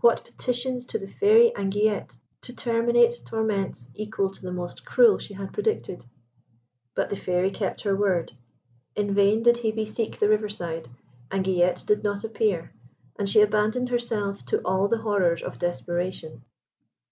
[0.00, 5.34] what petitions to the Fairy Anguillette to terminate torments equal to the most cruel she
[5.34, 6.04] had predicted!
[6.96, 8.32] But the Fairy kept her word.
[8.96, 10.88] In vain did Hebe seek the riverside.
[11.30, 12.72] Anguillette did not appear,
[13.20, 16.42] and she abandoned herself to all the horrors of desperation.